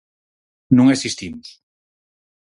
[0.77, 1.47] Non existimos.